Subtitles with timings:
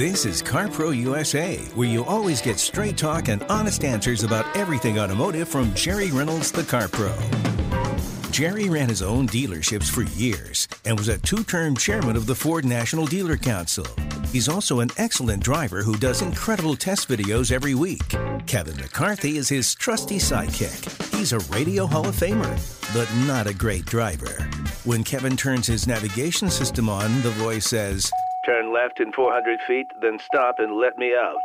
[0.00, 4.98] This is CarPro USA, where you always get straight talk and honest answers about everything
[4.98, 7.14] automotive from Jerry Reynolds, the Car Pro.
[8.30, 12.34] Jerry ran his own dealerships for years and was a two term chairman of the
[12.34, 13.84] Ford National Dealer Council.
[14.32, 18.16] He's also an excellent driver who does incredible test videos every week.
[18.46, 21.14] Kevin McCarthy is his trusty sidekick.
[21.14, 22.56] He's a Radio Hall of Famer,
[22.94, 24.48] but not a great driver.
[24.84, 28.10] When Kevin turns his navigation system on, the voice says,
[28.70, 31.40] Turn left in 400 feet, then stop and let me out.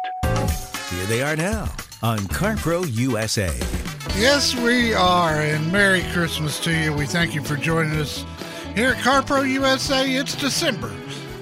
[0.90, 1.72] Here they are now
[2.04, 3.52] on CarPro USA.
[4.18, 6.94] Yes, we are, and Merry Christmas to you.
[6.94, 8.26] We thank you for joining us
[8.76, 10.10] here at CarPro USA.
[10.10, 10.94] It's December,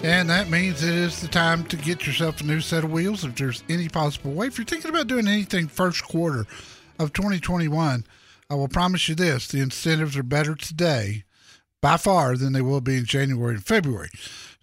[0.04, 3.23] and that means it is the time to get yourself a new set of wheels
[3.23, 4.48] if there's any possible way.
[4.48, 6.45] If you're thinking about doing anything first quarter
[6.99, 8.05] of 2021,
[8.49, 11.23] I will promise you this the incentives are better today
[11.81, 14.09] by far than they will be in January and February.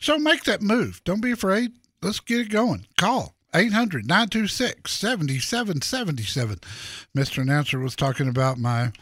[0.00, 1.02] So make that move.
[1.04, 1.72] Don't be afraid.
[2.02, 2.86] Let's get it going.
[2.96, 6.56] Call 800 926 7777.
[7.16, 7.42] Mr.
[7.42, 8.92] Announcer was talking about my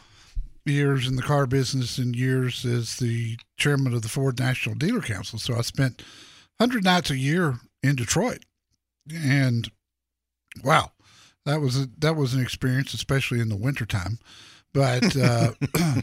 [0.65, 5.01] years in the car business and years as the chairman of the Ford National Dealer
[5.01, 5.39] Council.
[5.39, 6.03] So I spent
[6.59, 8.45] 100 nights a year in Detroit.
[9.15, 9.71] And
[10.63, 10.93] wow,
[11.47, 14.19] that was a, that was an experience, especially in the wintertime.
[14.79, 15.55] But uh,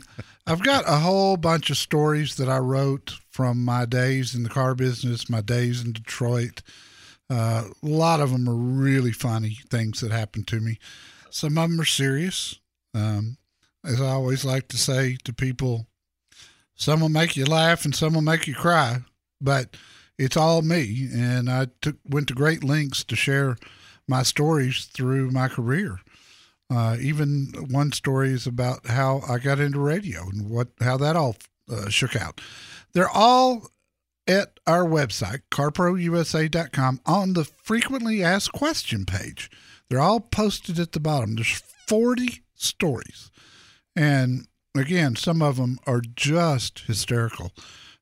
[0.48, 4.50] I've got a whole bunch of stories that I wrote from my days in the
[4.50, 6.62] car business, my days in Detroit.
[7.30, 10.78] Uh, a lot of them are really funny things that happened to me.
[11.30, 12.60] Some of them are serious.
[12.94, 13.38] Um,
[13.86, 15.88] as I always like to say to people,
[16.76, 18.98] some will make you laugh and some will make you cry,
[19.40, 19.78] but
[20.18, 21.08] it's all me.
[21.14, 23.56] And I took went to great lengths to share
[24.06, 26.02] my stories through my career.
[26.70, 31.16] Uh, even one story is about how I got into radio and what how that
[31.16, 31.36] all
[31.72, 32.42] uh, shook out.
[32.94, 33.68] They're all
[34.28, 39.52] at our website, carprousa.com, on the frequently asked question page.
[39.90, 41.36] They're all posted at the bottom.
[41.36, 43.30] There's 40 stories.
[43.96, 47.52] And again, some of them are just hysterical.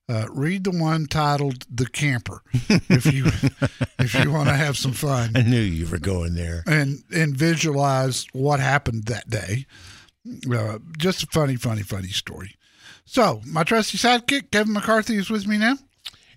[0.06, 3.24] Uh, read the one titled "The Camper" if you
[3.98, 5.30] if you want to have some fun.
[5.34, 9.64] I knew you were going there, and and visualize what happened that day.
[10.50, 12.54] Uh, just a funny, funny, funny story.
[13.06, 15.76] So, my trusty sidekick Kevin McCarthy is with me now,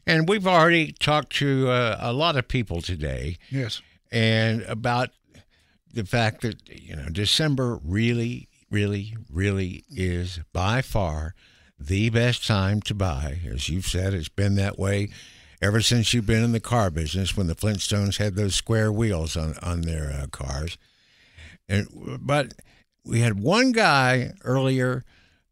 [0.06, 3.38] and we've already talked to uh, a lot of people today.
[3.50, 3.82] Yes,
[4.14, 5.10] and about
[5.94, 11.36] the fact that you know December really, really, really is by far
[11.80, 13.40] the best time to buy.
[13.52, 15.10] As you've said, it's been that way
[15.62, 19.36] ever since you've been in the car business when the Flintstones had those square wheels
[19.36, 20.78] on, on their uh, cars.
[21.68, 21.88] And
[22.22, 22.54] But
[23.06, 25.04] we had one guy earlier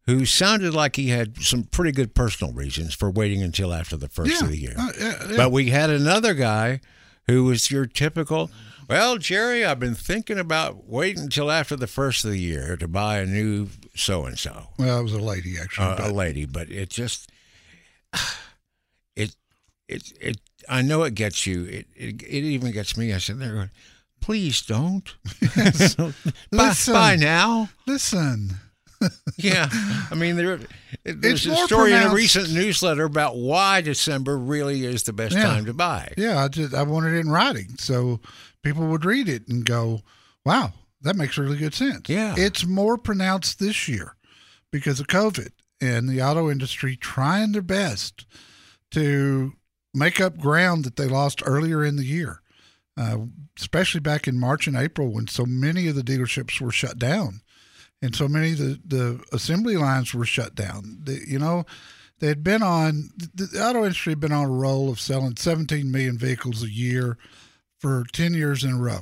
[0.06, 4.08] who sounded like he had some pretty good personal reasons for waiting until after the
[4.08, 4.74] first yeah, of the year.
[4.78, 5.36] Uh.
[5.36, 6.80] But we had another guy
[7.26, 8.50] who was your typical–
[8.88, 12.86] well, Jerry, I've been thinking about waiting until after the first of the year to
[12.86, 14.68] buy a new so and so.
[14.78, 15.86] Well, it was a lady actually.
[15.86, 17.30] Uh, a lady, but it just
[19.16, 19.34] it
[19.88, 20.36] it it.
[20.68, 21.64] I know it gets you.
[21.64, 23.12] It it, it even gets me.
[23.12, 23.70] I said, "There, going,
[24.20, 25.14] please don't."
[25.74, 26.12] so,
[26.50, 28.56] listen, by, now, listen.
[29.36, 30.58] yeah, I mean there.
[31.04, 32.06] There's it's a story pronounced.
[32.06, 35.42] in a recent newsletter about why December really is the best yeah.
[35.42, 36.12] time to buy.
[36.16, 38.20] Yeah, I just I wanted it in writing so
[38.62, 40.00] people would read it and go,
[40.44, 44.16] "Wow, that makes really good sense." Yeah, it's more pronounced this year
[44.70, 48.26] because of COVID and the auto industry trying their best
[48.92, 49.52] to
[49.94, 52.40] make up ground that they lost earlier in the year,
[52.96, 53.18] uh,
[53.58, 57.40] especially back in March and April when so many of the dealerships were shut down
[58.02, 60.98] and so many of the, the assembly lines were shut down.
[61.04, 61.64] The, you know,
[62.18, 65.90] they had been on the auto industry had been on a roll of selling 17
[65.90, 67.18] million vehicles a year
[67.78, 69.00] for 10 years in a row.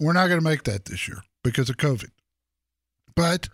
[0.00, 2.10] We're not going to make that this year because of COVID.
[3.14, 3.48] But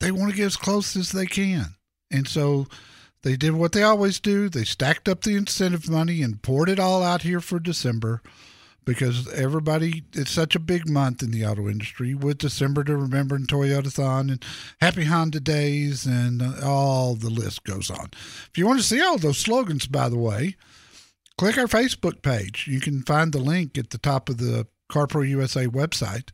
[0.00, 1.74] they want to get as close as they can.
[2.10, 2.66] And so
[3.22, 4.48] they did what they always do.
[4.48, 8.22] They stacked up the incentive money and poured it all out here for December
[8.84, 13.36] because everybody, it's such a big month in the auto industry with December to remember
[13.36, 14.42] and Toyotathon and
[14.80, 18.08] Happy Honda Days and all the list goes on.
[18.12, 20.56] If you want to see all those slogans, by the way,
[21.36, 22.66] click our Facebook page.
[22.66, 26.30] You can find the link at the top of the CarPro USA website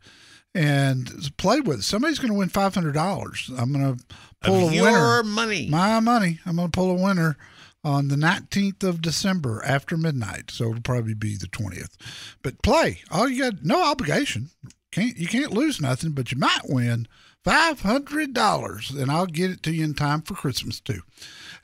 [0.54, 1.82] and play with it.
[1.82, 3.50] Somebody's going to win five hundred dollars.
[3.58, 4.04] I'm going to
[4.42, 4.98] pull of a your winner.
[4.98, 5.68] Your money.
[5.68, 6.40] My money.
[6.46, 7.36] I'm going to pull a winner
[7.82, 10.50] on the 19th of December after midnight.
[10.50, 11.96] So it'll probably be the 20th.
[12.42, 13.02] But play.
[13.10, 14.50] All you got no obligation.
[14.90, 17.08] Can't you can't lose nothing, but you might win
[17.42, 21.00] five hundred dollars, and I'll get it to you in time for Christmas too.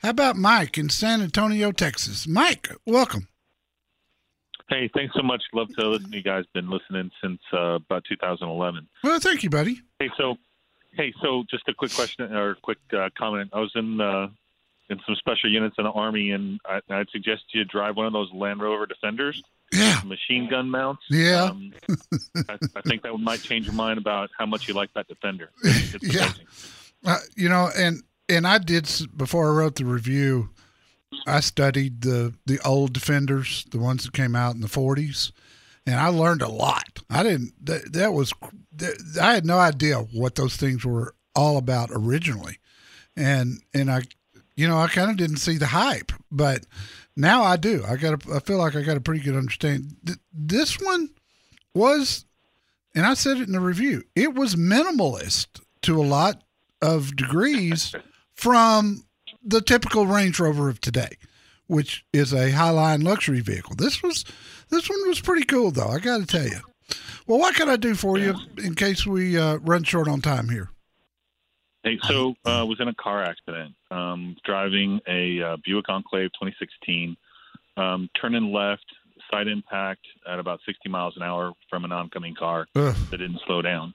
[0.01, 2.27] How about Mike in San Antonio, Texas?
[2.27, 3.29] Mike, welcome.
[4.71, 5.43] Hey, thanks so much.
[5.53, 6.45] Love to listen to you guys.
[6.53, 8.87] Been listening since uh, about 2011.
[9.03, 9.81] Well, thank you, buddy.
[9.99, 10.37] Hey, so,
[10.93, 13.49] hey, so just a quick question or quick uh, comment.
[13.51, 14.27] I was in uh,
[14.89, 18.13] in some special units in the army, and I, I'd suggest you drive one of
[18.13, 19.41] those Land Rover Defenders,
[19.73, 19.99] Yeah.
[20.05, 21.03] machine gun mounts.
[21.09, 21.43] Yeah.
[21.51, 21.73] Um,
[22.49, 25.49] I, I think that might change your mind about how much you like that Defender.
[25.63, 26.31] It's Yeah.
[27.05, 30.49] Uh, you know, and and I did before I wrote the review.
[31.27, 35.31] I studied the the old defenders, the ones that came out in the '40s,
[35.85, 36.99] and I learned a lot.
[37.09, 37.53] I didn't.
[37.65, 38.33] That, that was.
[38.75, 42.57] That, I had no idea what those things were all about originally,
[43.15, 44.03] and and I,
[44.55, 46.65] you know, I kind of didn't see the hype, but
[47.15, 47.83] now I do.
[47.87, 48.25] I got.
[48.25, 49.95] A, I feel like I got a pretty good understanding.
[50.05, 51.09] Th- This one
[51.73, 52.25] was,
[52.95, 54.03] and I said it in the review.
[54.15, 56.43] It was minimalist to a lot
[56.81, 57.93] of degrees
[58.33, 59.03] from
[59.43, 61.17] the typical Range Rover of today,
[61.67, 63.75] which is a highline luxury vehicle.
[63.75, 64.25] This was
[64.69, 65.87] this one was pretty cool though.
[65.87, 66.59] I got to tell you.
[67.27, 70.49] Well, what can I do for you in case we uh, run short on time
[70.49, 70.69] here?
[71.83, 77.17] Hey, so uh, was in a car accident, um, driving a uh, Buick Enclave 2016,
[77.77, 78.85] um, turning left,
[79.31, 82.95] side impact at about 60 miles an hour from an oncoming car Ugh.
[83.09, 83.93] that didn't slow down.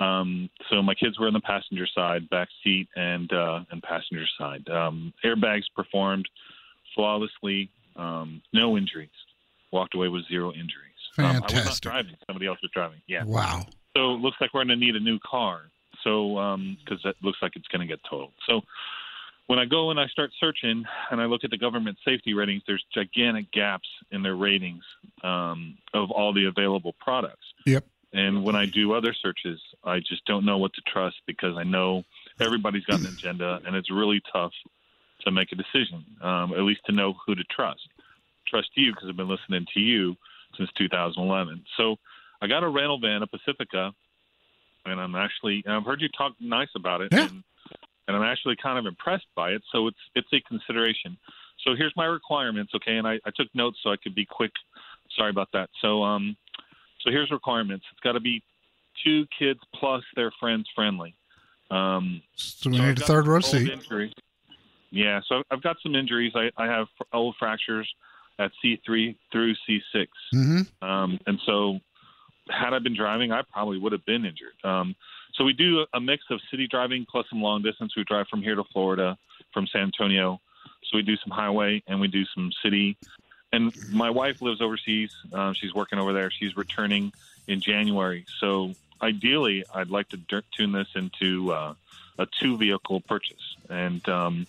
[0.00, 4.26] Um, so my kids were in the passenger side, back seat, and uh, and passenger
[4.38, 4.68] side.
[4.68, 6.28] Um, airbags performed
[6.94, 9.08] flawlessly, um, no injuries.
[9.72, 10.72] Walked away with zero injuries.
[11.18, 11.82] Um, I was not Fantastic.
[11.82, 13.00] driving; somebody else was driving.
[13.06, 13.24] Yeah.
[13.24, 13.66] Wow.
[13.96, 15.62] So it looks like we're going to need a new car.
[16.04, 18.32] So because that looks like it's going to get totaled.
[18.48, 18.62] So
[19.48, 22.62] when I go and I start searching and I look at the government safety ratings,
[22.66, 24.84] there's gigantic gaps in their ratings
[25.24, 27.44] um, of all the available products.
[27.66, 27.84] Yep.
[28.12, 31.62] And when I do other searches, I just don't know what to trust because I
[31.64, 32.04] know
[32.40, 34.52] everybody's got an agenda, and it's really tough
[35.24, 36.04] to make a decision.
[36.22, 37.80] Um, at least to know who to trust.
[38.46, 40.16] Trust you because I've been listening to you
[40.56, 41.62] since 2011.
[41.76, 41.96] So
[42.40, 43.92] I got a rental van, a Pacifica,
[44.86, 47.26] and I'm actually and I've heard you talk nice about it, Yeah.
[47.28, 47.42] and,
[48.06, 49.62] and I'm actually kind of impressed by it.
[49.70, 51.18] So it's it's a consideration.
[51.66, 52.96] So here's my requirements, okay?
[52.96, 54.52] And I, I took notes so I could be quick.
[55.16, 55.68] Sorry about that.
[55.82, 56.36] So um,
[57.08, 57.84] so here's requirements.
[57.90, 58.42] It's got to be
[59.04, 61.14] two kids plus their friends friendly.
[61.70, 63.68] Um, So we so need a third row seat.
[63.70, 64.12] Injuries.
[64.90, 66.32] Yeah, so I've got some injuries.
[66.34, 67.88] I, I have old fractures
[68.38, 70.06] at C3 through C6.
[70.32, 71.78] hmm Um, and so,
[72.48, 74.54] had I been driving, I probably would have been injured.
[74.64, 74.94] Um,
[75.34, 77.92] so we do a mix of city driving plus some long distance.
[77.96, 79.16] We drive from here to Florida,
[79.52, 80.40] from San Antonio.
[80.84, 82.96] So we do some highway and we do some city.
[83.52, 85.10] And my wife lives overseas.
[85.32, 86.30] Uh, she's working over there.
[86.30, 87.12] She's returning
[87.46, 88.26] in January.
[88.38, 91.74] So ideally, I'd like to d- tune this into uh,
[92.18, 93.56] a two vehicle purchase.
[93.70, 94.46] And um,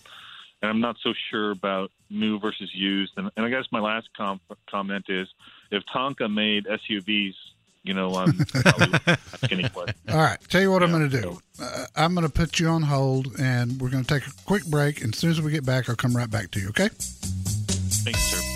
[0.62, 3.12] and I'm not so sure about new versus used.
[3.16, 5.28] And, and I guess my last com- comment is
[5.70, 7.34] if Tonka made SUVs,
[7.82, 9.96] you know, I'm probably asking any question.
[10.10, 10.38] All right.
[10.48, 11.40] Tell you what I'm going to do.
[11.60, 14.66] Uh, I'm going to put you on hold, and we're going to take a quick
[14.66, 15.00] break.
[15.02, 16.68] And as soon as we get back, I'll come right back to you.
[16.68, 16.90] Okay?
[16.90, 18.49] Thanks, sir.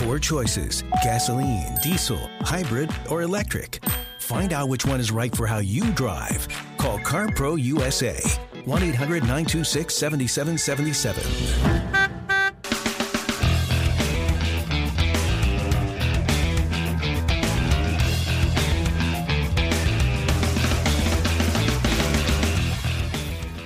[0.00, 3.84] Four choices gasoline, diesel, hybrid, or electric.
[4.18, 6.48] Find out which one is right for how you drive.
[6.78, 8.18] Call CarPro USA
[8.64, 11.90] 1 800 926 7777.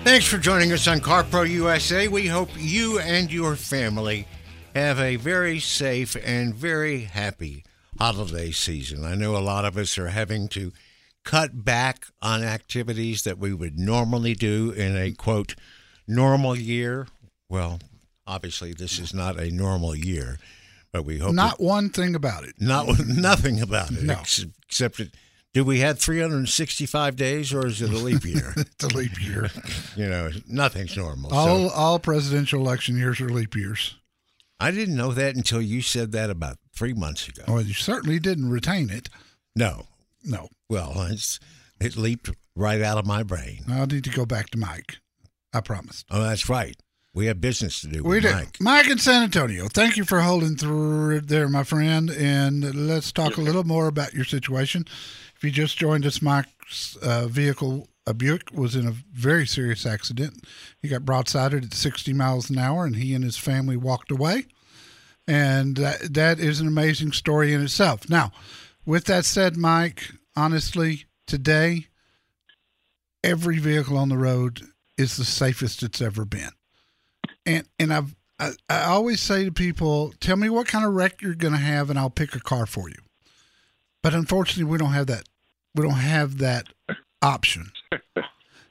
[0.02, 2.08] Thanks for joining us on CarPro USA.
[2.08, 4.26] We hope you and your family
[4.74, 7.64] have a very safe and very happy
[7.98, 9.04] holiday season.
[9.04, 10.72] I know a lot of us are having to
[11.24, 15.54] cut back on activities that we would normally do in a quote
[16.06, 17.06] normal year.
[17.48, 17.78] Well,
[18.26, 20.38] obviously this is not a normal year,
[20.92, 22.54] but we hope Not one thing about it.
[22.58, 24.14] not nothing about it No.
[24.14, 25.14] ex- except that
[25.54, 28.52] do we have 365 days or is it a leap year?
[28.56, 29.50] It's a leap year.
[29.96, 31.30] you know, nothing's normal.
[31.30, 33.94] so- all all presidential election years are leap years.
[34.60, 37.42] I didn't know that until you said that about three months ago.
[37.48, 39.08] Well, you certainly didn't retain it.
[39.56, 39.86] No,
[40.24, 40.48] No.
[40.68, 41.38] well, it's,
[41.80, 43.64] it leaped right out of my brain.
[43.68, 44.96] I'll need to go back to Mike.
[45.52, 46.06] I promised.
[46.10, 46.76] Oh, that's right.
[47.12, 48.32] We have business to do We with do.
[48.32, 48.56] Mike.
[48.60, 52.10] Mike in San Antonio, thank you for holding through there, my friend.
[52.10, 54.84] And let's talk a little more about your situation.
[55.36, 59.86] If you just joined us, Mike's uh, vehicle, a Buick, was in a very serious
[59.86, 60.44] accident.
[60.80, 64.46] He got broadsided at 60 miles an hour, and he and his family walked away.
[65.26, 68.10] And that, that is an amazing story in itself.
[68.10, 68.32] Now,
[68.84, 71.86] with that said, Mike, honestly, today,
[73.22, 74.60] every vehicle on the road
[74.98, 76.50] is the safest it's ever been
[77.46, 81.22] and and I've I, I always say to people, tell me what kind of wreck
[81.22, 82.96] you're going to have, and I'll pick a car for you.
[84.02, 85.28] But unfortunately, we don't have that.
[85.72, 86.66] We don't have that
[87.24, 87.72] option.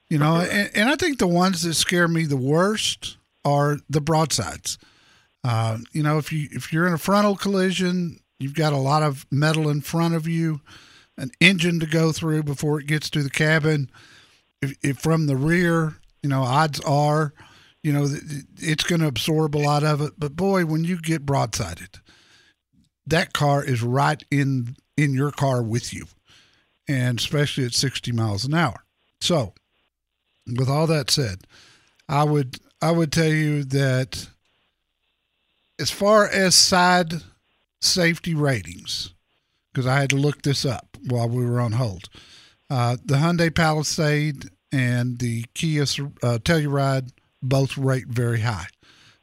[0.10, 4.02] You know, and, and I think the ones that scare me the worst are the
[4.02, 4.78] broadsides.
[5.44, 9.04] Uh, you know, if you if you're in a frontal collision, you've got a lot
[9.04, 10.62] of metal in front of you,
[11.18, 13.90] an engine to go through before it gets to the cabin.
[14.62, 17.34] If, if from the rear, you know, odds are,
[17.84, 18.08] you know,
[18.58, 20.14] it's going to absorb a lot of it.
[20.18, 22.00] But boy, when you get broadsided,
[23.06, 26.06] that car is right in in your car with you,
[26.88, 28.84] and especially at 60 miles an hour.
[29.22, 29.54] So,
[30.46, 31.42] with all that said,
[32.10, 34.28] I would I would tell you that
[35.80, 37.14] as far as side
[37.80, 39.14] safety ratings,
[39.72, 42.10] because I had to look this up while we were on hold,
[42.70, 47.12] uh, the Hyundai Palisade and the Kia uh, Telluride
[47.42, 48.68] both rate very high.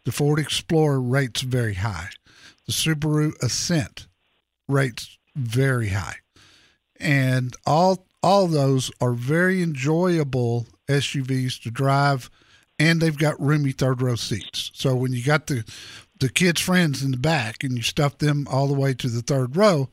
[0.05, 2.11] The Ford Explorer rates very high.
[2.67, 4.07] The Subaru Ascent
[4.69, 6.17] rates very high.
[7.01, 12.31] And all all those are very enjoyable SUVs to drive
[12.81, 14.71] and they've got roomy third row seats.
[14.75, 15.65] So when you got the
[16.19, 19.23] the kids' friends in the back and you stuff them all the way to the
[19.23, 19.89] third row,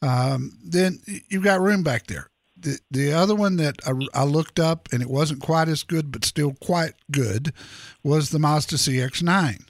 [0.00, 2.28] um, then you've got room back there.
[2.56, 6.12] The, the other one that I, I, looked up and it wasn't quite as good,
[6.12, 7.52] but still quite good,
[8.02, 9.65] was the Mazda CX9.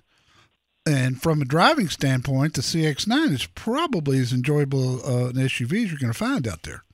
[0.87, 5.91] And from a driving standpoint, the CX9 is probably as enjoyable uh, an SUV as
[5.91, 6.85] you're going to find out there.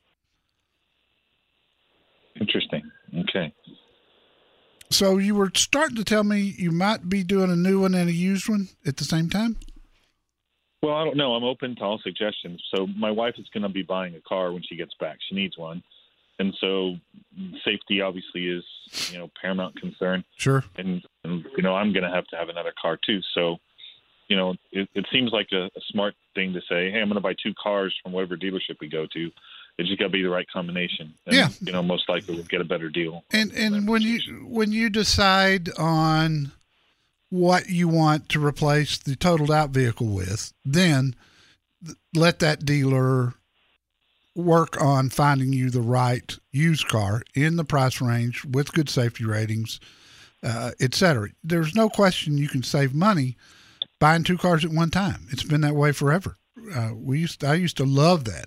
[2.41, 2.83] Interesting.
[3.15, 3.53] Okay.
[4.91, 8.09] So you were starting to tell me you might be doing a new one and
[8.09, 9.57] a used one at the same time?
[10.83, 11.35] Well, I don't know.
[11.35, 12.63] I'm open to all suggestions.
[12.75, 15.19] So my wife is going to be buying a car when she gets back.
[15.29, 15.83] She needs one,
[16.39, 16.97] and so
[17.65, 18.65] safety obviously is
[19.13, 20.25] you know paramount concern.
[20.37, 20.65] Sure.
[20.77, 23.21] And, and you know I'm going to have to have another car too.
[23.33, 23.59] So
[24.29, 26.91] you know it, it seems like a, a smart thing to say.
[26.91, 29.31] Hey, I'm going to buy two cars from whatever dealership we go to.
[29.79, 31.15] It's just got to be the right combination.
[31.27, 31.49] And, yeah.
[31.61, 33.25] You know, most likely we'll get a better deal.
[33.31, 36.53] And and when you when you decide on
[37.31, 41.17] what you want to replace the totaled out vehicle with, then
[42.15, 43.35] let that dealer
[44.35, 49.25] work on finding you the right used car in the price range with good safety
[49.25, 49.81] ratings,
[50.43, 51.31] uh, etc.
[51.43, 53.37] There's no question you can save money
[54.03, 55.29] buying two cars at one time.
[55.31, 56.37] It's been that way forever.
[56.75, 58.47] Uh, we used I used to love that.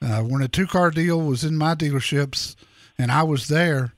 [0.00, 2.56] Uh, when a two car deal was in my dealerships
[2.96, 3.92] and I was there,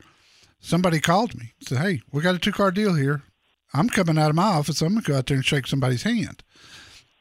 [0.59, 3.23] somebody called me said, "Hey, we got a two car deal here.
[3.73, 4.83] I'm coming out of my office.
[4.83, 6.43] I'm gonna go out there and shake somebody's hand.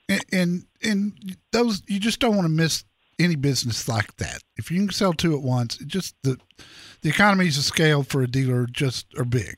[0.09, 2.83] And and, and those you just don't want to miss
[3.19, 4.41] any business like that.
[4.57, 6.37] If you can sell two at once, just the
[7.01, 9.55] the economies of scale for a dealer just are big.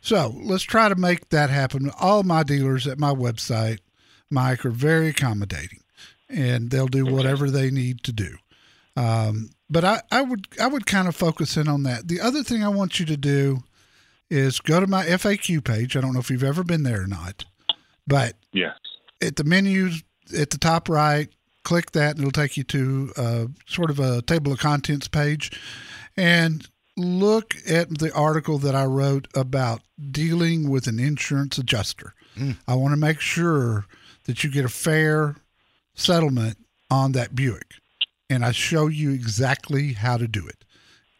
[0.00, 1.90] So let's try to make that happen.
[2.00, 3.78] All my dealers at my website,
[4.28, 5.80] Mike, are very accommodating,
[6.28, 8.36] and they'll do whatever they need to do.
[8.96, 12.08] Um, but I, I would I would kind of focus in on that.
[12.08, 13.62] The other thing I want you to do
[14.28, 15.96] is go to my FAQ page.
[15.96, 17.44] I don't know if you've ever been there or not,
[18.06, 18.72] but yeah,
[19.22, 19.90] at the menu
[20.36, 21.28] at the top right,
[21.64, 25.50] click that, and it'll take you to uh, sort of a table of contents page,
[26.16, 32.14] and look at the article that I wrote about dealing with an insurance adjuster.
[32.36, 32.56] Mm.
[32.66, 33.86] I want to make sure
[34.24, 35.36] that you get a fair
[35.94, 36.58] settlement
[36.90, 37.74] on that Buick,
[38.28, 40.64] and I show you exactly how to do it.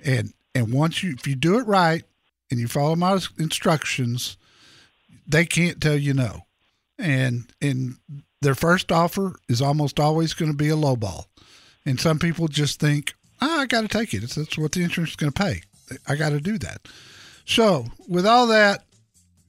[0.05, 2.05] And and once you if you do it right,
[2.51, 4.37] and you follow my instructions,
[5.27, 6.43] they can't tell you no.
[6.99, 7.97] And and
[8.41, 11.27] their first offer is almost always going to be a low ball.
[11.85, 14.21] And some people just think, oh, I got to take it.
[14.21, 15.63] That's what the insurance is going to pay.
[16.07, 16.83] I got to do that.
[17.45, 18.85] So, with all that,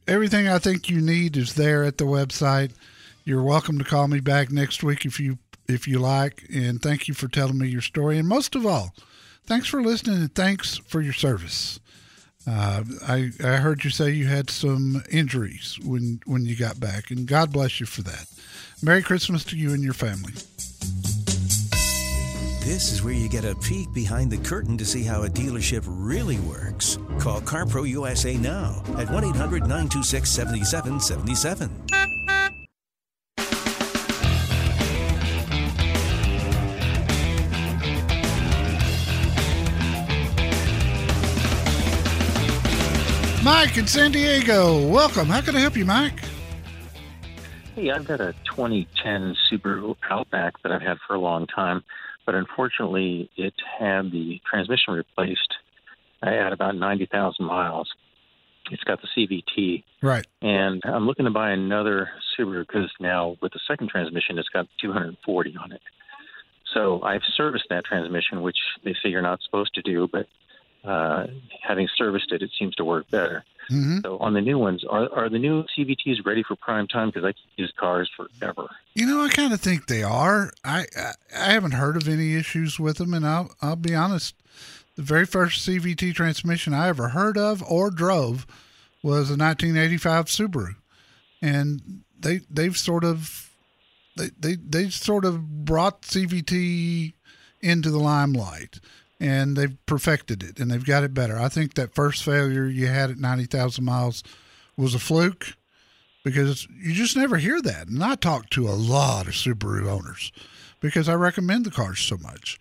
[0.07, 2.73] everything I think you need is there at the website.
[3.23, 6.43] You're welcome to call me back next week if you if you like.
[6.53, 8.17] And thank you for telling me your story.
[8.17, 8.95] And most of all,
[9.45, 11.79] thanks for listening and thanks for your service.
[12.47, 17.11] Uh, I I heard you say you had some injuries when when you got back,
[17.11, 18.25] and God bless you for that.
[18.83, 20.33] Merry Christmas to you and your family.
[22.65, 25.83] This is where you get a peek behind the curtain to see how a dealership
[25.85, 26.97] really works.
[27.19, 31.69] Call CarPro USA now at 1 800 926 7777.
[43.43, 44.87] Mike in San Diego.
[44.87, 45.27] Welcome.
[45.27, 46.19] How can I help you, Mike?
[47.81, 51.83] Hey, I've got a 2010 Subaru Outback that I've had for a long time,
[52.27, 55.55] but unfortunately, it had the transmission replaced
[56.21, 57.89] at about 90,000 miles.
[58.69, 60.25] it's got the CVT, Right.
[60.43, 64.67] and I'm looking to buy another Subaru because now with the second transmission, it's got
[64.79, 65.81] 240 on it.
[66.75, 70.27] So I've serviced that transmission, which they say you're not supposed to do, but
[70.87, 71.25] uh,
[71.67, 73.43] having serviced it, it seems to work better.
[73.67, 77.09] Hmm So on the new ones, are are the new CVTs ready for prime time?
[77.09, 78.67] Because I can use cars forever.
[78.95, 80.51] You know, I kind of think they are.
[80.63, 84.35] I, I I haven't heard of any issues with them, and I'll I'll be honest.
[84.95, 88.45] The very first CVT transmission I ever heard of or drove
[89.01, 90.75] was a 1985 Subaru,
[91.41, 93.49] and they they've sort of
[94.17, 97.13] they they they sort of brought CVT
[97.61, 98.79] into the limelight,
[99.21, 101.37] and they've perfected it, and they've got it better.
[101.37, 104.23] I think that first failure you had at 90,000 miles
[104.75, 105.55] was a fluke
[106.23, 107.87] because you just never hear that.
[107.87, 110.31] And I talk to a lot of Subaru owners
[110.79, 112.59] because I recommend the cars so much.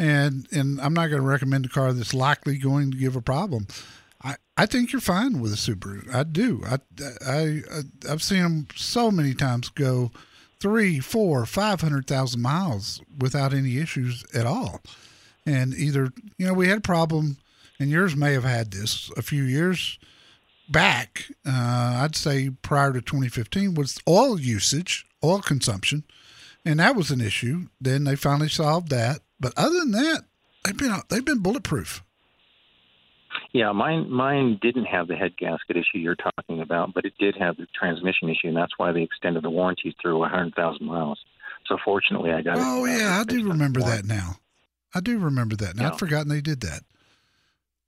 [0.00, 3.22] And and I'm not going to recommend a car that's likely going to give a
[3.22, 3.68] problem.
[4.22, 6.12] I, I think you're fine with a Subaru.
[6.12, 6.62] I do.
[6.66, 6.78] I,
[7.24, 10.10] I, I I've seen them so many times go
[10.58, 14.80] three, four, five hundred thousand miles without any issues at all.
[15.50, 17.38] And either you know we had a problem,
[17.78, 19.98] and yours may have had this a few years
[20.68, 26.04] back, uh, I'd say prior to 2015, was oil usage, oil consumption,
[26.64, 27.66] and that was an issue.
[27.80, 29.20] Then they finally solved that.
[29.40, 30.24] But other than that,
[30.64, 32.04] they've been they've been bulletproof.
[33.52, 37.36] Yeah, mine mine didn't have the head gasket issue you're talking about, but it did
[37.36, 41.18] have the transmission issue, and that's why they extended the warranty through 100,000 miles.
[41.66, 42.62] So fortunately, I got it.
[42.64, 44.36] Oh uh, yeah, I do remember that now.
[44.94, 45.76] I do remember that.
[45.76, 45.92] Now.
[45.92, 46.82] I'd forgotten they did that.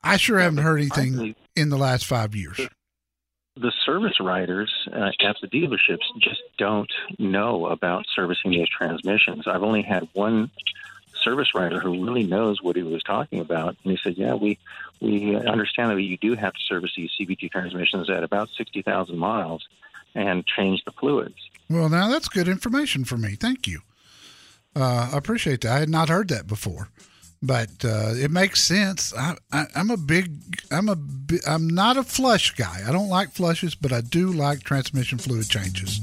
[0.03, 2.61] I sure haven't heard anything in the last five years.
[3.57, 9.47] the service writers uh, at the dealerships just don't know about servicing these transmissions.
[9.47, 10.51] I've only had one
[11.23, 14.59] service writer who really knows what he was talking about, and he said, "Yeah, we
[15.01, 19.19] we understand that you do have to service these CVT transmissions at about sixty thousand
[19.19, 19.67] miles
[20.15, 21.37] and change the fluids."
[21.71, 23.37] Well, now that's good information for me.
[23.37, 23.81] Thank you.
[24.75, 25.73] Uh, I appreciate that.
[25.73, 26.89] I had not heard that before,
[27.43, 29.13] but uh, it makes sense.
[29.15, 32.81] I, I, I'm a big, I'm a, bi- I'm not a flush guy.
[32.87, 36.01] I don't like flushes, but I do like transmission fluid changes.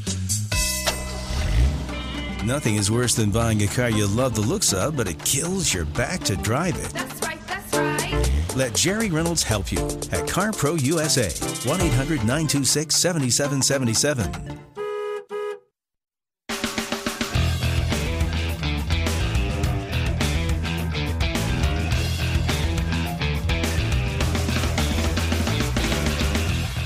[2.46, 5.74] Nothing is worse than buying a car you love the looks of, but it kills
[5.74, 6.90] your back to drive it.
[6.92, 8.56] That's right, that's right.
[8.56, 11.30] Let Jerry Reynolds help you at CarPro USA.
[11.70, 14.60] 1 800 926 7777.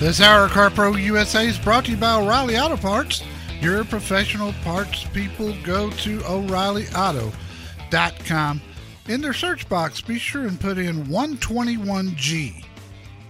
[0.04, 3.24] This hour of CarPro USA is brought to you by O'Reilly Auto Parts.
[3.62, 8.62] Your professional parts people go to O'ReillyAuto.com.
[9.08, 12.66] In their search box, be sure and put in 121G.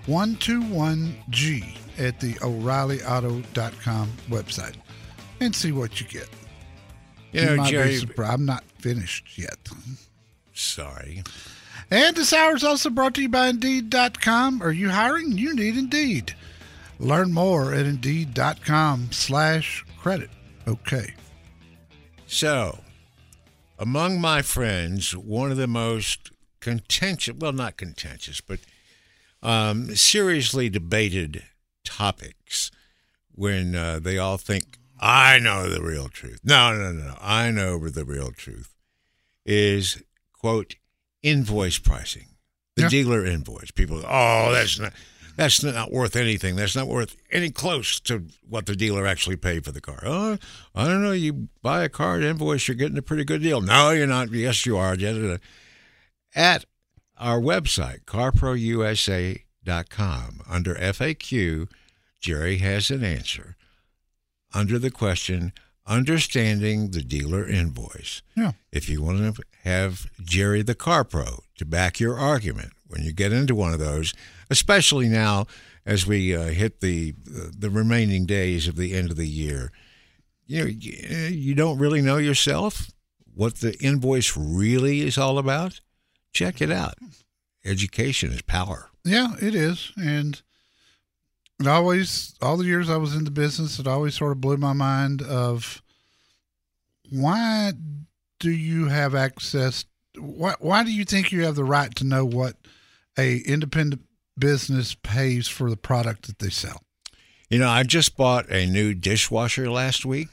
[0.08, 4.78] 121G at the O'ReillyAuto.com website
[5.42, 6.28] and see what you get.
[7.34, 8.02] You know, be Jerry.
[8.18, 9.60] I'm not finished yet.
[10.56, 11.22] Sorry.
[11.92, 14.64] And this hour is also brought to you by Indeed.com.
[14.64, 15.34] Are you hiring?
[15.34, 16.34] You need Indeed.
[17.04, 20.30] Learn more at Indeed.com slash credit.
[20.66, 21.14] Okay.
[22.26, 22.80] So,
[23.78, 28.60] among my friends, one of the most contentious, well, not contentious, but
[29.42, 31.44] um, seriously debated
[31.84, 32.72] topics
[33.36, 36.40] when uh, they all think, I know the real truth.
[36.46, 37.18] No, no, no, no.
[37.20, 38.74] I know the real truth
[39.46, 40.78] is, quote,
[41.22, 42.28] invoice pricing,
[42.78, 42.90] the Yeah.
[42.90, 43.72] dealer invoice.
[43.72, 44.94] People, oh, that's not.
[45.36, 46.56] That's not worth anything.
[46.56, 50.04] That's not worth any close to what the dealer actually paid for the car.
[50.06, 50.38] Oh,
[50.76, 51.12] I don't know.
[51.12, 53.62] You buy a car at invoice, you're getting a pretty good deal.
[53.62, 54.32] No, you're not.
[54.32, 54.98] Yes, you are.
[56.36, 56.66] At
[57.18, 61.70] our website, carprousa.com, under FAQ,
[62.20, 63.56] Jerry has an answer
[64.54, 65.54] under the question
[65.86, 68.22] Understanding the Dealer Invoice.
[68.38, 68.54] Yeah.
[68.72, 73.12] If you want to have Jerry the Car Pro to back your argument when you
[73.12, 74.14] get into one of those,
[74.50, 75.48] especially now
[75.86, 79.72] as we uh, hit the the remaining days of the end of the year,
[80.46, 82.92] you know, you, you don't really know yourself
[83.34, 85.82] what the invoice really is all about.
[86.32, 86.96] Check it out.
[87.66, 88.90] Education is power.
[89.04, 89.92] Yeah, it is.
[89.98, 90.42] And
[91.60, 94.58] it always, all the years I was in the business, it always sort of blew
[94.58, 95.82] my mind of
[97.10, 97.74] why
[98.40, 99.86] do you have access?
[100.18, 102.56] Why, why do you think you have the right to know what
[103.18, 104.02] a independent
[104.38, 106.82] business pays for the product that they sell?
[107.50, 110.30] You know, I just bought a new dishwasher last week,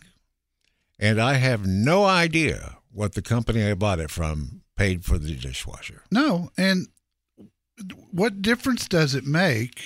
[0.99, 5.35] and I have no idea what the company I bought it from paid for the
[5.35, 6.03] dishwasher.
[6.11, 6.51] No.
[6.57, 6.89] And
[8.11, 9.81] what difference does it make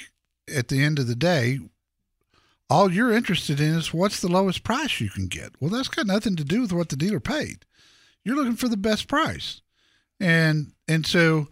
[0.53, 1.59] at the end of the day,
[2.71, 5.51] all you're interested in is what's the lowest price you can get.
[5.61, 7.65] Well, that's got nothing to do with what the dealer paid.
[8.25, 9.61] You're looking for the best price,
[10.19, 11.49] and and so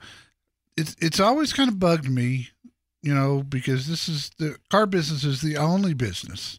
[0.76, 2.48] it's it's always kind of bugged me,
[3.02, 6.58] you know, because this is the car business is the only business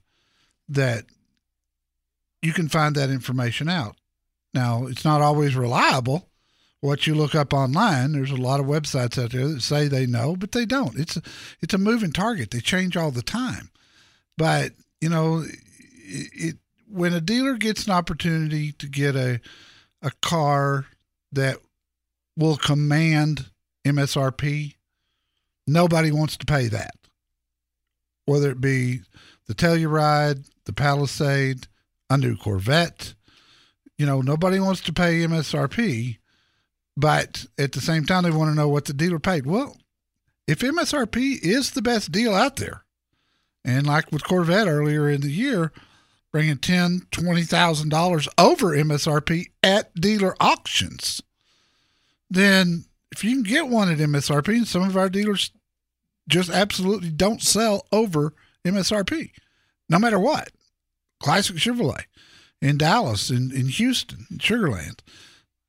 [0.69, 1.05] that
[2.41, 3.95] you can find that information out.
[4.53, 6.29] Now, it's not always reliable.
[6.81, 10.05] What you look up online, there's a lot of websites out there that say they
[10.05, 10.99] know, but they don't.
[10.99, 11.21] It's a,
[11.61, 12.51] it's a moving target.
[12.51, 13.69] They change all the time.
[14.37, 16.55] But you know, it, it
[16.89, 19.39] when a dealer gets an opportunity to get a
[20.01, 20.85] a car
[21.31, 21.57] that
[22.35, 23.49] will command
[23.85, 24.75] MSRP,
[25.67, 26.95] nobody wants to pay that.
[28.25, 29.01] Whether it be
[29.47, 31.67] the Telluride, the Palisade,
[32.09, 33.13] a new Corvette,
[33.97, 36.17] you know, nobody wants to pay MSRP,
[36.95, 39.45] but at the same time, they want to know what the dealer paid.
[39.45, 39.77] Well,
[40.47, 42.83] if MSRP is the best deal out there,
[43.65, 45.71] and like with Corvette earlier in the year,
[46.31, 51.21] bringing ten, twenty thousand dollars over MSRP at dealer auctions,
[52.29, 55.51] then if you can get one at MSRP, and some of our dealers
[56.27, 58.33] just absolutely don't sell over
[58.65, 59.31] MSRP,
[59.87, 60.49] no matter what.
[61.21, 62.05] Classic Chevrolet
[62.61, 64.99] in Dallas, in, in Houston, in Sugarland,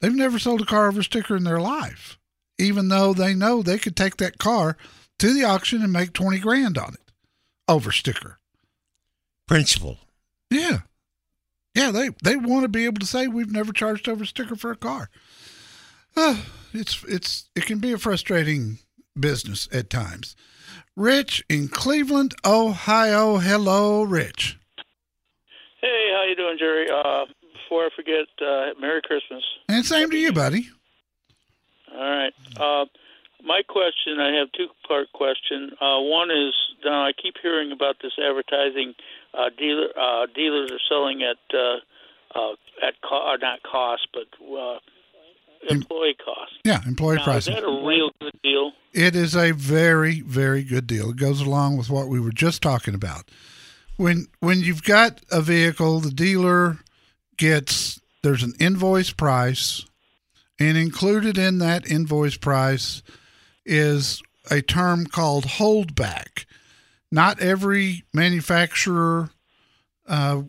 [0.00, 2.18] they've never sold a car over sticker in their life,
[2.58, 4.76] even though they know they could take that car
[5.18, 7.12] to the auction and make 20 grand on it
[7.68, 8.38] over sticker.
[9.46, 9.98] Principle.
[10.50, 10.78] Yeah.
[11.74, 14.70] Yeah, they, they want to be able to say we've never charged over sticker for
[14.70, 15.10] a car.
[16.16, 16.36] Uh,
[16.72, 18.78] it's it's it can be a frustrating
[19.18, 20.36] business at times.
[20.96, 23.38] Rich in Cleveland, Ohio.
[23.38, 24.58] Hello, Rich.
[25.80, 26.88] Hey, how you doing, Jerry?
[26.88, 29.42] Uh, before I forget, uh, Merry Christmas.
[29.68, 30.68] And same to you, buddy.
[31.92, 32.32] All right.
[32.56, 32.86] Uh,
[33.42, 35.72] my question, I have two part question.
[35.80, 38.94] Uh, one is, now I keep hearing about this advertising.
[39.34, 44.78] Uh, dealer uh, dealers are selling at uh, uh, at co- not cost, but uh,
[45.70, 46.52] employee cost.
[46.64, 47.54] Yeah, employee Now, pricing.
[47.54, 48.72] Is that a real good deal?
[48.92, 51.10] It is a very, very good deal.
[51.10, 53.30] It goes along with what we were just talking about.
[53.96, 56.78] When when you've got a vehicle, the dealer
[57.36, 59.84] gets there's an invoice price,
[60.58, 63.02] and included in that invoice price
[63.64, 66.44] is a term called holdback.
[67.10, 69.30] Not every manufacturer
[70.06, 70.42] uh,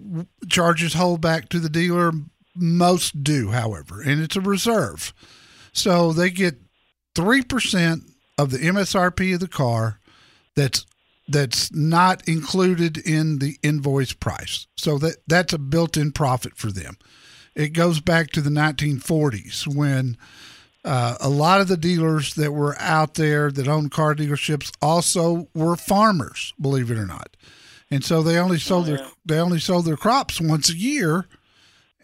[0.49, 2.11] charges holdback to the dealer.
[2.55, 5.13] Most do, however, and it's a reserve.
[5.73, 6.55] So they get
[7.15, 8.03] three percent
[8.37, 9.99] of the MSRP of the car
[10.55, 10.85] that's
[11.27, 14.67] that's not included in the invoice price.
[14.77, 16.97] So that that's a built-in profit for them.
[17.55, 20.17] It goes back to the 1940s when
[20.83, 25.47] uh, a lot of the dealers that were out there that owned car dealerships also
[25.55, 27.35] were farmers, believe it or not,
[27.89, 31.27] and so they only sold their they only sold their crops once a year,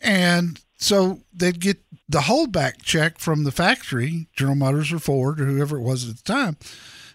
[0.01, 5.45] and so they'd get the holdback check from the factory, General Motors or Ford or
[5.45, 6.57] whoever it was at the time.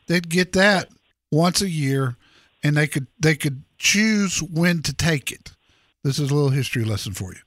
[0.06, 0.88] They'd get that
[1.30, 2.16] once a year,
[2.62, 5.52] and they could they could choose when to take it.
[6.02, 7.40] This is a little history lesson for you.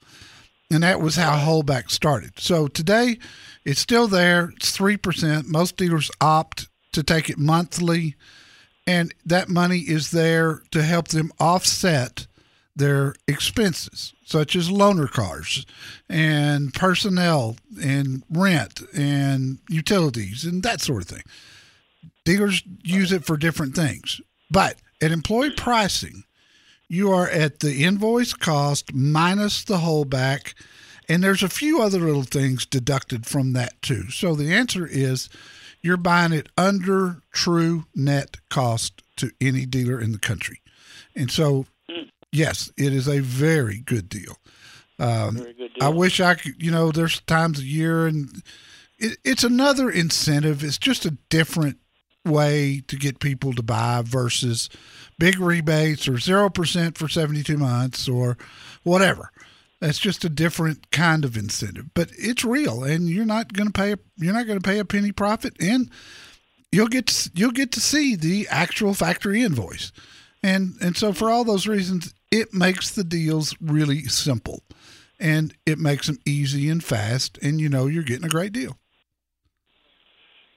[0.72, 2.40] And that was how holdback started.
[2.40, 3.18] So today,
[3.66, 4.52] it's still there.
[4.58, 5.48] It's three percent.
[5.48, 8.16] Most dealers opt to take it monthly,
[8.86, 12.28] and that money is there to help them offset
[12.80, 15.66] their expenses, such as loaner cars
[16.10, 21.24] and personnel and rent and utilities and that sort of thing.
[22.26, 24.20] Dealers use it for different things.
[24.50, 26.24] But at employee pricing,
[26.88, 30.54] you are at the invoice cost minus the holdback,
[31.08, 34.10] and there's a few other little things deducted from that too.
[34.10, 35.30] So the answer is
[35.82, 40.62] you're buying it under true net cost to any dealer in the country.
[41.16, 41.66] And so,
[42.32, 44.38] yes, it is a very good deal.
[45.00, 45.84] Um, Very good deal.
[45.84, 48.44] I wish I could, you know, there's times a year and
[48.98, 50.64] it, it's another incentive.
[50.64, 51.78] It's just a different
[52.26, 54.70] way to get people to buy versus
[55.18, 58.38] big rebates or 0% for 72 months or
[58.84, 59.32] whatever.
[59.80, 63.74] That's just a different kind of incentive, but it's real and you're not going to
[63.74, 65.90] pay, a, you're not going to pay a penny profit and
[66.74, 69.94] you'll get, to, you'll get to see the actual factory invoice.
[70.44, 74.64] And, and so for all those reasons, it makes the deals really simple
[75.20, 78.78] and it makes them easy and fast and you know you're getting a great deal.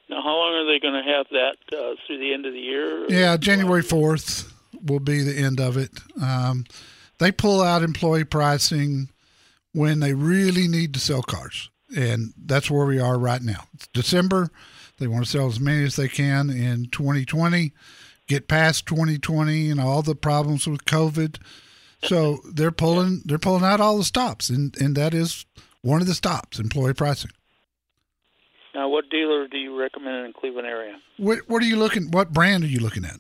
[0.09, 2.61] Now, how long are they going to have that uh, through the end of the
[2.61, 3.07] year?
[3.09, 4.53] yeah january 4th
[4.85, 5.91] will be the end of it.
[6.21, 6.65] Um,
[7.19, 9.11] they pull out employee pricing
[9.73, 13.65] when they really need to sell cars and that's where we are right now.
[13.75, 14.51] It's december.
[14.99, 17.73] They want to sell as many as they can in 2020
[18.33, 21.39] get past 2020 and all the problems with COVID.
[22.05, 25.47] So they're pulling they're pulling out all the stops, and and that is
[25.83, 27.31] one of the stops, employee pricing.
[28.75, 30.99] Now, what dealer do you recommend in Cleveland area?
[31.19, 32.11] What what are you looking?
[32.11, 33.19] What brand are you looking at?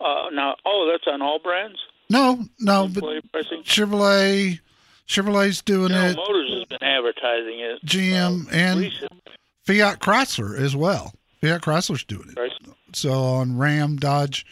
[0.00, 1.78] Uh, now, oh, that's on all brands.
[2.08, 3.62] No, no, but Employee pricing.
[3.64, 4.60] Chevrolet
[5.06, 6.16] Chevrolet's doing General it.
[6.16, 7.84] Motors has been advertising it.
[7.84, 9.20] GM uh, and recently,
[9.64, 11.12] Fiat Chrysler as well.
[11.40, 12.38] Fiat Chrysler's doing it.
[12.38, 12.52] right?
[12.92, 14.44] So on Ram, Dodge,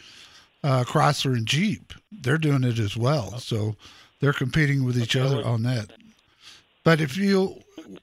[0.62, 3.38] uh, Chrysler, and Jeep, they're doing it as well.
[3.38, 3.76] So
[4.20, 5.90] they're competing with each other on that.
[6.84, 7.62] But if you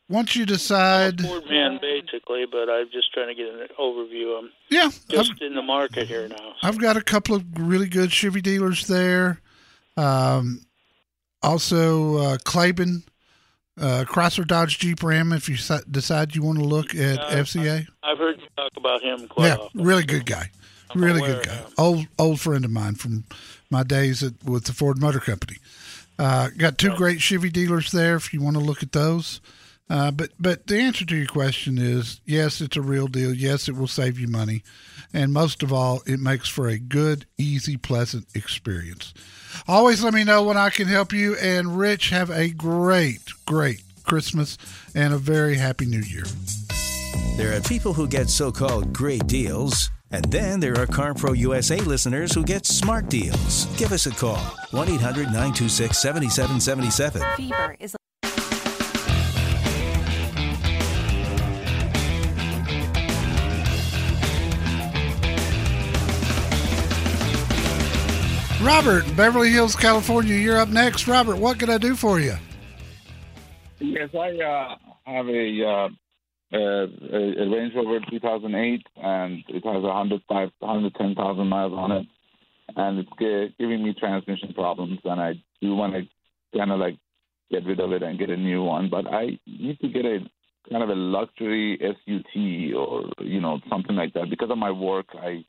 [0.09, 4.37] once you decide, Ford man, basically, but I'm just trying to get an overview.
[4.39, 6.53] I'm yeah, I've, just in the market here now.
[6.61, 9.39] I've got a couple of really good Chevy dealers there.
[9.95, 10.65] Um,
[11.41, 13.03] also, uh, Claiborne,
[13.79, 15.31] uh, Chrysler, Dodge, Jeep, Ram.
[15.33, 15.55] If you
[15.89, 19.55] decide you want to look at Uh, FCA, I've heard talk about him quite yeah,
[19.55, 19.83] often.
[19.83, 20.49] really good guy,
[20.91, 21.59] I'm really good guy.
[21.77, 23.23] Old old friend of mine from
[23.69, 25.57] my days at, with the Ford Motor Company.
[26.19, 28.15] Uh, got two great Chevy dealers there.
[28.15, 29.41] If you want to look at those.
[29.89, 33.33] Uh, but but the answer to your question is yes, it's a real deal.
[33.33, 34.63] Yes, it will save you money,
[35.13, 39.13] and most of all, it makes for a good, easy, pleasant experience.
[39.67, 41.35] Always let me know when I can help you.
[41.35, 44.57] And Rich, have a great, great Christmas
[44.95, 46.23] and a very happy New Year.
[47.37, 51.77] There are people who get so called great deals, and then there are CarPro USA
[51.77, 53.65] listeners who get smart deals.
[53.77, 54.37] Give us a call
[54.71, 57.21] 1 800 926 7777.
[57.35, 57.95] Fever is
[68.63, 71.05] Robert, Beverly Hills, California, you're up next.
[71.05, 72.35] Robert, what can I do for you?
[73.79, 75.89] Yes, I uh, have a, uh,
[76.53, 82.05] uh, a a Range Rover 2008, and it has 105 110,000 miles on it,
[82.75, 86.97] and it's gi- giving me transmission problems, and I do want to kind of like
[87.51, 90.19] get rid of it and get a new one, but I need to get a
[90.69, 95.07] kind of a luxury SUT or you know something like that because of my work.
[95.13, 95.43] I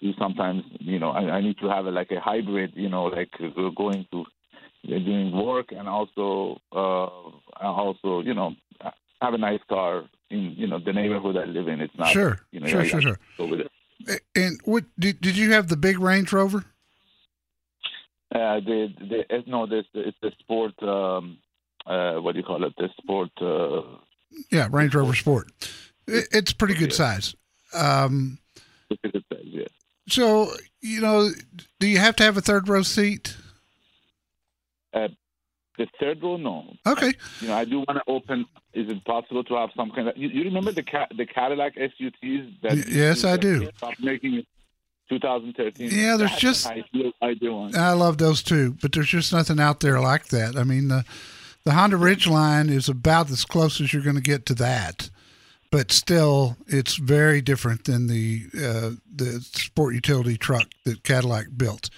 [0.00, 3.04] do sometimes you know I, I need to have a, like a hybrid, you know,
[3.04, 7.08] like uh, going to uh, doing work and also uh
[7.60, 8.52] also you know
[9.20, 11.80] have a nice car in you know the neighborhood I live in.
[11.80, 13.18] It's not Sure, you know sure, sure, sure.
[14.34, 16.64] And what did, did you have the big Range Rover?
[18.34, 20.80] Uh, the the uh, no, this it's the sport.
[20.82, 21.38] Um,
[21.86, 22.72] uh, what do you call it?
[22.76, 23.30] The sport.
[23.40, 23.98] Uh,
[24.50, 25.50] Yeah, Range Rover Sport.
[26.06, 27.34] It, it's pretty good size.
[27.74, 28.38] Um,
[28.88, 29.66] look at it says, yeah.
[30.08, 31.30] so you know,
[31.80, 33.36] do you have to have a third row seat?
[35.80, 36.74] The third row, no.
[36.86, 37.10] Okay.
[37.40, 38.44] You know, I do want to open.
[38.74, 40.16] Is it possible to have some kind of?
[40.16, 42.60] You, you remember the Ca- the Cadillac SUTs?
[42.62, 43.70] That Y- yes, I do.
[43.98, 44.46] Making it
[45.08, 45.88] 2013.
[45.90, 47.70] Yeah, there's That's just- ideal, ideal.
[47.74, 50.54] I love those too, but there's just nothing out there like that.
[50.54, 51.06] I mean, the
[51.64, 55.08] the Honda Ridgeline is about as close as you're going to get to that,
[55.70, 61.88] but still, it's very different than the uh, the sport utility truck that Cadillac built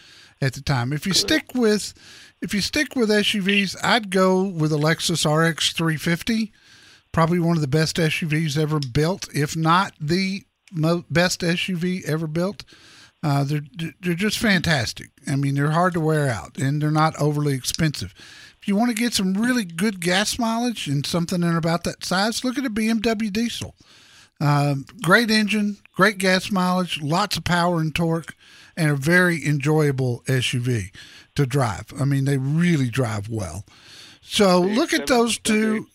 [0.40, 0.92] at the time.
[0.92, 1.94] If you stick with
[2.42, 6.52] if you stick with SUVs, I'd go with a Lexus RX 350,
[7.12, 12.26] probably one of the best SUVs ever built, if not the mo- best SUV ever
[12.26, 12.64] built.
[13.22, 13.62] Uh, they're
[14.00, 15.10] they're just fantastic.
[15.28, 18.12] I mean, they're hard to wear out, and they're not overly expensive.
[18.60, 22.04] If you want to get some really good gas mileage and something in about that
[22.04, 23.76] size, look at a BMW diesel.
[24.40, 28.34] Um, great engine, great gas mileage, lots of power and torque,
[28.76, 30.90] and a very enjoyable SUV
[31.34, 31.86] to drive.
[31.98, 33.64] I mean, they really drive well.
[34.20, 35.88] So look at those two.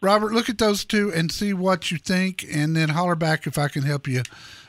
[0.00, 3.58] Robert, look at those two and see what you think, and then holler back if
[3.58, 4.22] I can help you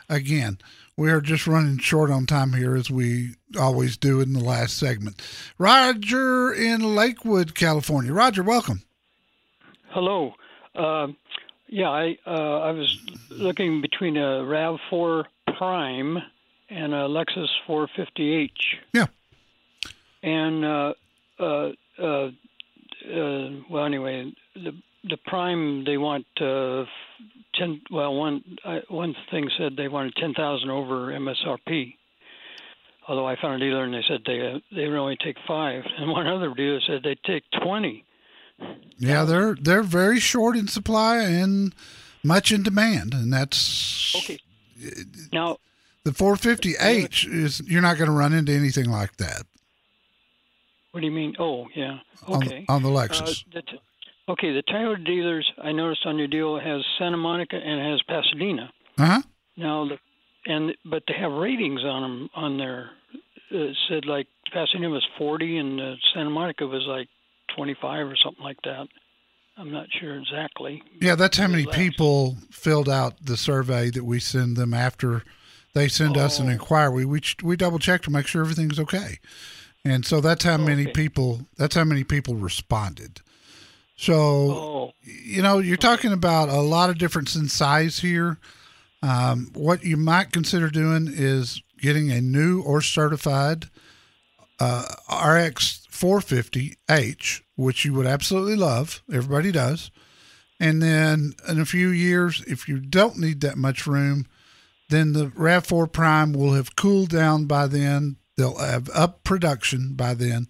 [0.10, 0.60] again.
[0.98, 4.78] We are just running short on time here, as we always do in the last
[4.78, 5.22] segment.
[5.58, 8.14] Roger in Lakewood, California.
[8.14, 8.82] Roger, welcome.
[9.90, 10.34] Hello.
[10.74, 11.18] Um
[11.68, 12.98] yeah, I uh, I was
[13.30, 15.26] looking between a Rav4
[15.58, 16.18] Prime
[16.70, 18.50] and a Lexus 450h.
[18.94, 19.08] Yeah.
[20.26, 20.94] And uh,
[21.40, 21.70] uh,
[22.02, 24.72] uh, uh, well, anyway, the
[25.08, 26.86] the Prime they want uh,
[27.54, 27.80] ten.
[27.92, 31.94] Well, one uh, one thing said they wanted ten thousand over MSRP.
[33.08, 35.84] Although I found a dealer and they said they uh, they would only take five,
[35.98, 38.04] and one other dealer said they'd take twenty.
[38.98, 41.76] Yeah, they're they're very short in supply and
[42.24, 44.40] much in demand, and that's Okay.
[45.32, 45.58] Now,
[46.04, 49.46] the 450H is you're not going to run into anything like that
[50.96, 51.36] what do you mean?
[51.40, 52.00] Oh, yeah.
[52.26, 52.64] on, Okay.
[52.70, 53.44] on the Uh, Lexus.
[53.54, 53.80] the t-
[54.30, 58.72] okay, the Toyota dealers I noticed on your deal has Santa Monica and has Pasadena.
[58.98, 59.22] Uh huh.
[59.58, 60.00] Now, the
[60.48, 62.92] and but they have ratings on them on their.
[63.52, 67.10] It said like Pasadena was 40 and uh, Santa Monica was like
[67.58, 68.88] 25 or something like that.
[69.58, 70.82] I'm not sure exactly.
[71.02, 75.24] Yeah, that's how many people filled out the survey that we send them after
[75.74, 76.52] they send us an Oh.
[76.54, 77.06] inquiry.
[77.06, 79.20] We we double check to make sure everything's okay,
[79.86, 80.92] and so that's how many Okay.
[80.92, 81.48] people.
[81.58, 83.22] That's how many people responded.
[83.96, 84.14] So
[84.52, 88.40] Oh, you know, you're talking about a lot of difference in size here.
[89.02, 93.70] Um, what you might consider doing is getting a new or certified
[94.60, 99.04] uh, RX 450H, which you would absolutely love.
[99.12, 99.92] Everybody does.
[100.60, 104.26] And then in a few years, if you don't need that much room,
[104.90, 108.16] then the RAV4 Prime will have cooled down by then.
[108.38, 110.48] They'll have up production by then,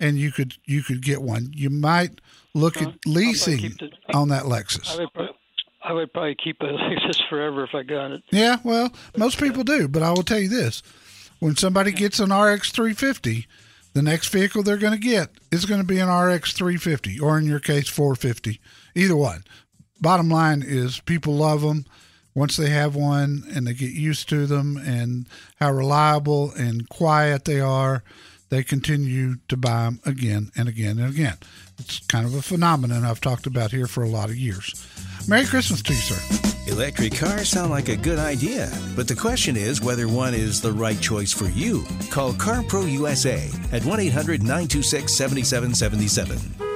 [0.00, 1.52] and you could you could get one.
[1.54, 2.20] You might
[2.54, 4.96] look Well, at leasing the- on that Lexus.
[4.96, 5.28] I would, pro-
[5.84, 8.22] I would probably keep a Lexus forever if I got it.
[8.32, 10.82] Yeah, well, most people do, but I will tell you this:
[11.38, 13.46] when somebody gets an RX 350,
[13.94, 17.38] the next vehicle they're going to get is going to be an RX 350, or
[17.38, 18.60] in your case, 450.
[18.96, 19.44] Either one.
[20.00, 21.84] Bottom line is, people love them
[22.34, 27.44] once they have one, and they get used to them, and how reliable and quiet
[27.44, 28.02] they are.
[28.50, 31.36] They continue to buy them again and again and again.
[31.78, 34.86] It's kind of a phenomenon I've talked about here for a lot of years.
[35.28, 36.50] Merry Christmas to you, sir.
[36.66, 40.72] Electric cars sound like a good idea, but the question is whether one is the
[40.72, 41.84] right choice for you.
[42.10, 46.69] Call CarPro USA at 1 800 926 7777.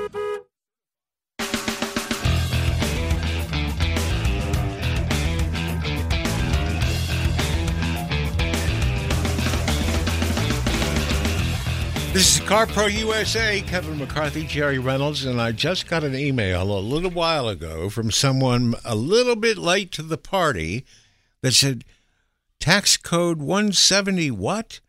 [12.45, 17.49] CarPro USA, Kevin McCarthy, Jerry Reynolds, and I just got an email a little while
[17.49, 20.85] ago from someone a little bit late to the party
[21.41, 21.85] that said,
[22.61, 24.81] tax code 170 what?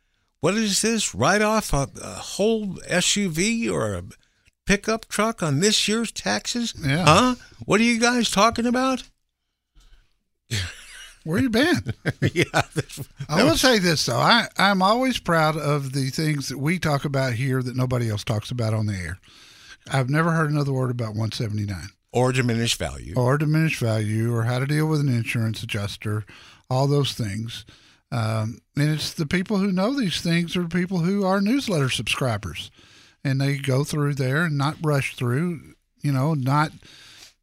[0.42, 1.16] What is this?
[1.16, 4.04] Write off a, a whole SUV or a
[4.66, 6.74] pickup truck on this year's taxes?
[6.78, 7.06] Yeah.
[7.06, 7.36] Huh?
[7.66, 9.04] What are you guys talking about?
[11.26, 11.94] Where you been?
[12.34, 12.44] yeah.
[13.28, 17.04] I will say this though, I I'm always proud of the things that we talk
[17.04, 19.18] about here that nobody else talks about on the air.
[19.92, 23.14] I've never heard another word about 179 Or diminished value.
[23.18, 26.26] or diminished value or how to deal with an insurance adjuster,
[26.70, 27.66] all those things.
[28.12, 32.70] Um, and it's the people who know these things are people who are newsletter subscribers,
[33.24, 35.74] and they go through there and not rush through.
[36.02, 36.72] You know, not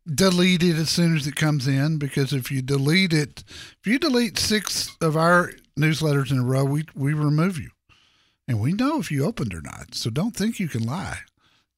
[0.06, 3.44] delete it as soon as it comes in because if you delete it,
[3.80, 7.70] if you delete six of our newsletters in a row, we we remove you,
[8.48, 9.94] and we know if you opened or not.
[9.94, 11.20] So don't think you can lie.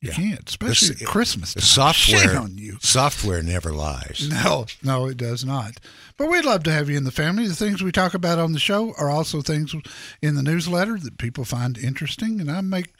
[0.01, 0.17] You Yeah.
[0.17, 1.55] can't, especially This- at Christmas.
[1.55, 1.63] Time.
[1.63, 2.77] Software, on you.
[2.83, 4.27] software never lies.
[4.31, 5.79] No, no, it does not.
[6.19, 7.47] But we'd love to have you in the family.
[7.49, 9.75] The things we talk about on the show are also things
[10.21, 12.39] in the newsletter that people find interesting.
[12.39, 12.93] And I make,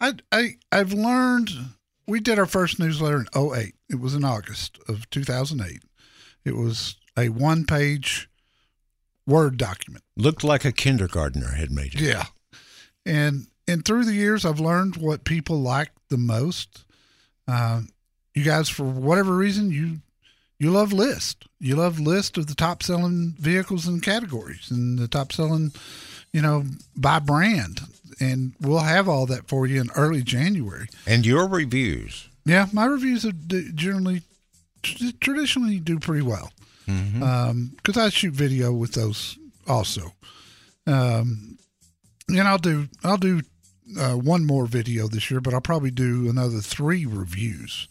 [0.00, 1.50] I, I, I've learned.
[2.06, 3.74] We did our first newsletter in 08.
[3.88, 5.82] It was in August of 2008.
[6.44, 8.28] It was a one-page
[9.26, 10.04] Word document.
[10.16, 12.00] Looked like a kindergartner had made it.
[12.02, 12.26] Yeah.
[13.06, 16.84] And and through the years, I've learned what people like the most.
[17.48, 17.82] Uh,
[18.34, 20.00] you guys, for whatever reason, you
[20.58, 21.46] you love list.
[21.58, 25.72] You love list of the top selling vehicles and categories, and the top selling,
[26.32, 26.64] you know,
[26.94, 27.80] by brand.
[28.20, 30.88] And we'll have all that for you in early January.
[31.06, 32.28] And your reviews.
[32.44, 34.22] Yeah, my reviews are generally
[34.82, 36.52] traditionally do pretty well
[36.86, 40.12] because I shoot video with those also.
[40.86, 41.58] Um,
[42.28, 43.40] and I'll do I'll do
[43.98, 47.88] uh, one more video this year, but I'll probably do another three reviews.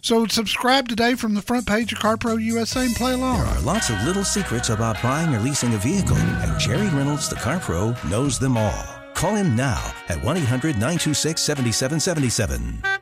[0.00, 3.38] So subscribe today from the front page of CarPro USA and play along.
[3.38, 7.28] There are lots of little secrets about buying or leasing a vehicle, and Jerry Reynolds,
[7.28, 8.91] the Car Pro, knows them all.
[9.14, 13.01] Call him now at 1 800 926 7777.